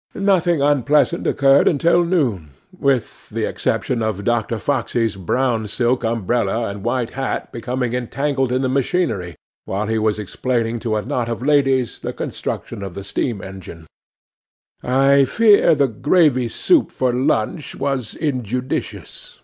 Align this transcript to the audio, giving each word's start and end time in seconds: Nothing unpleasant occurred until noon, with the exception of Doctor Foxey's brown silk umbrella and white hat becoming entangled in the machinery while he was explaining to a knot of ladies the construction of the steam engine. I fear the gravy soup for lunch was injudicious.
Nothing 0.15 0.63
unpleasant 0.63 1.27
occurred 1.27 1.67
until 1.67 2.03
noon, 2.03 2.49
with 2.75 3.29
the 3.29 3.45
exception 3.47 4.01
of 4.01 4.23
Doctor 4.23 4.57
Foxey's 4.57 5.15
brown 5.15 5.67
silk 5.67 6.03
umbrella 6.03 6.67
and 6.69 6.83
white 6.83 7.11
hat 7.11 7.51
becoming 7.51 7.93
entangled 7.93 8.51
in 8.51 8.63
the 8.63 8.67
machinery 8.67 9.35
while 9.65 9.85
he 9.85 9.99
was 9.99 10.17
explaining 10.17 10.79
to 10.79 10.95
a 10.95 11.03
knot 11.03 11.29
of 11.29 11.43
ladies 11.43 11.99
the 11.99 12.13
construction 12.13 12.81
of 12.81 12.95
the 12.95 13.03
steam 13.03 13.43
engine. 13.43 13.85
I 14.81 15.25
fear 15.25 15.75
the 15.75 15.87
gravy 15.87 16.47
soup 16.49 16.91
for 16.91 17.13
lunch 17.13 17.75
was 17.75 18.15
injudicious. 18.15 19.39